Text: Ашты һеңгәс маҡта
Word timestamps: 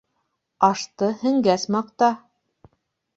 Ашты 0.67 1.09
һеңгәс 1.19 1.65
маҡта 1.75 2.09